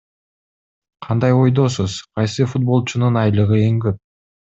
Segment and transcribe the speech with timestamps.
[1.07, 4.01] Кандай ойдосуз, кайсы футболчунун айлыгы эң көп?